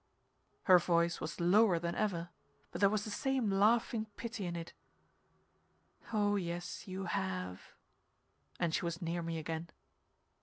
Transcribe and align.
Her 0.63 0.79
voice 0.79 1.21
was 1.21 1.39
lower 1.39 1.77
than 1.77 1.93
ever, 1.93 2.29
but 2.71 2.81
there 2.81 2.89
was 2.89 3.03
the 3.03 3.11
same 3.11 3.51
laughing 3.51 4.07
pity 4.17 4.47
in 4.47 4.55
it. 4.55 4.73
"Oh 6.11 6.37
yes, 6.37 6.87
you 6.87 7.05
have." 7.05 7.75
And 8.59 8.73
she 8.73 8.83
was 8.83 8.99
near 8.99 9.21
me 9.21 9.37
again. 9.37 9.69